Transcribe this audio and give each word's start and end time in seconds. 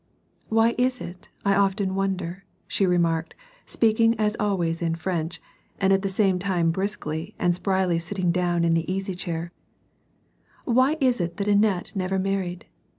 "Why 0.49 0.73
is 0.79 0.99
it, 0.99 1.29
I 1.45 1.53
often 1.53 1.93
wonder," 1.93 2.43
she 2.67 2.87
remarked, 2.87 3.35
speaking 3.67 4.19
as 4.19 4.35
always 4.39 4.81
in 4.81 4.95
French, 4.95 5.39
and 5.77 5.93
at 5.93 6.01
the 6.01 6.09
same 6.09 6.39
time 6.39 6.71
briskly 6.71 7.35
and 7.37 7.53
spryly 7.53 7.99
sitting 7.99 8.31
down 8.31 8.63
in 8.63 8.73
the 8.73 8.91
easy 8.91 9.13
chair," 9.13 9.51
Why 10.65 10.97
is 10.99 11.21
it 11.21 11.37
that 11.37 11.47
Annette 11.47 11.91
never 11.93 12.17
married. 12.17 12.65